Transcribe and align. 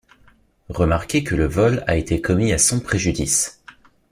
Remarquez 0.69 1.23
que 1.23 1.35
le 1.35 1.45
vol 1.45 1.83
a 1.85 1.95
été 1.95 2.21
commis 2.21 2.51
à 2.53 2.57
son 2.57 2.79
préjudice. 2.79 3.63